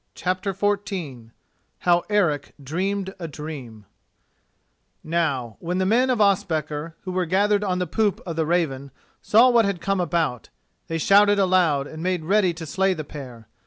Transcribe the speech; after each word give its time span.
CHAPTER 0.15 0.51
XIV 0.51 1.29
HOW 1.81 2.01
ERIC 2.09 2.55
DREAMED 2.63 3.13
A 3.19 3.27
DREAM 3.27 3.85
Now, 5.03 5.57
when 5.59 5.77
the 5.77 5.85
men 5.85 6.09
of 6.09 6.19
Ospakar, 6.19 6.95
who 7.01 7.11
were 7.11 7.27
gathered 7.27 7.63
on 7.63 7.77
the 7.77 7.85
poop 7.85 8.19
of 8.25 8.35
the 8.35 8.47
Raven, 8.47 8.89
saw 9.21 9.51
what 9.51 9.65
had 9.65 9.79
come 9.79 9.99
about, 9.99 10.49
they 10.87 10.97
shouted 10.97 11.37
aloud 11.37 11.85
and 11.85 12.01
made 12.01 12.23
ready 12.25 12.51
to 12.51 12.65
slay 12.65 12.95
the 12.95 13.03
pair. 13.03 13.47